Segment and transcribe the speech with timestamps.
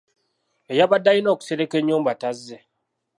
[0.71, 2.57] Eyabadde alina okusereka ennyumba tazze.